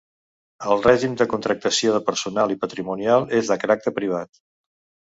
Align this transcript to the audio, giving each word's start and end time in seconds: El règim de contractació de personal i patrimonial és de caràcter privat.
El 0.75 0.81
règim 0.85 1.13
de 1.19 1.27
contractació 1.35 1.93
de 1.97 2.01
personal 2.09 2.57
i 2.57 2.61
patrimonial 2.65 3.31
és 3.43 3.53
de 3.55 3.63
caràcter 3.67 3.97
privat. 4.03 4.45